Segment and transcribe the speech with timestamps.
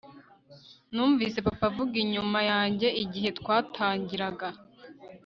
[0.93, 4.47] numvise papa avuga inyuma yanjye igihe twatangiraga